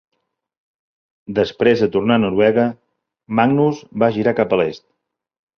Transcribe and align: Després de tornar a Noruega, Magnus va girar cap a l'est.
Després 1.41 1.83
de 1.85 1.89
tornar 1.97 2.17
a 2.21 2.23
Noruega, 2.25 2.65
Magnus 3.41 3.85
va 4.05 4.13
girar 4.17 4.37
cap 4.41 4.57
a 4.57 4.61
l'est. 4.63 4.87